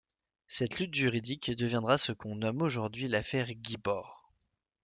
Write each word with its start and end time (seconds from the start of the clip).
Cette 0.47 0.79
lutte 0.79 0.95
juridique 0.95 1.55
deviendra 1.55 1.99
ce 1.99 2.11
qu'on 2.11 2.33
nomme 2.35 2.63
aujourd'hui 2.63 3.07
l'affaire 3.07 3.53
Guibord. 3.53 4.33